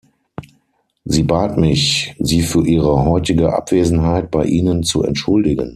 [1.05, 5.69] Sie bat mich, sie für ihre heutige Abwesenheit bei Ihnen zu entschuldigen.